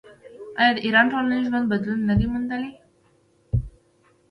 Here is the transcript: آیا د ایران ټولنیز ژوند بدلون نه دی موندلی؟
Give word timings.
آیا 0.59 0.71
د 0.75 0.77
ایران 0.85 1.05
ټولنیز 1.11 1.43
ژوند 1.49 1.69
بدلون 1.71 1.99
نه 2.09 2.13
دی 2.19 2.25
موندلی؟ 2.31 2.71